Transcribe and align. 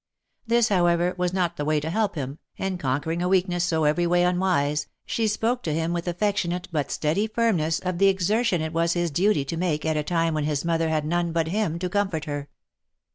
This, 0.47 0.69
however, 0.69 1.13
was 1.15 1.31
not 1.31 1.57
the 1.57 1.63
way 1.63 1.79
to 1.79 1.91
help 1.91 2.15
him, 2.15 2.39
and 2.57 2.79
conquer 2.79 3.11
ing 3.11 3.21
a 3.21 3.29
weakness 3.29 3.63
so 3.63 3.83
every 3.83 4.07
way 4.07 4.23
unwise, 4.23 4.87
she 5.05 5.27
spoke 5.27 5.61
to 5.61 5.73
him 5.75 5.93
with 5.93 6.07
affectionate 6.07 6.67
but 6.71 6.89
steady 6.89 7.27
firmness 7.27 7.77
of 7.81 7.99
the 7.99 8.07
exertion 8.07 8.63
it 8.63 8.73
was 8.73 8.93
his 8.93 9.11
duty 9.11 9.45
to 9.45 9.57
make 9.57 9.85
at 9.85 9.97
a 9.97 10.01
time 10.01 10.33
when 10.33 10.45
his 10.45 10.65
mother 10.65 10.89
had 10.89 11.05
none 11.05 11.31
but 11.31 11.49
him 11.49 11.77
to 11.77 11.87
comfort 11.87 12.25
her. 12.25 12.49